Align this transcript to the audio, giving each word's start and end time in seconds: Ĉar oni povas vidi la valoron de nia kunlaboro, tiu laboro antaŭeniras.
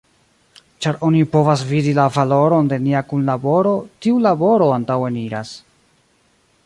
Ĉar 0.85 0.95
oni 1.07 1.19
povas 1.35 1.65
vidi 1.71 1.93
la 1.99 2.05
valoron 2.15 2.71
de 2.71 2.79
nia 2.87 3.03
kunlaboro, 3.11 3.75
tiu 4.07 4.19
laboro 4.29 4.71
antaŭeniras. 4.79 5.55